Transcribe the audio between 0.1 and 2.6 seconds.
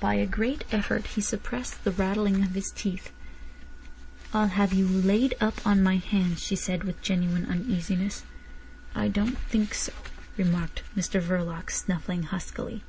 a great effort he suppressed the rattling of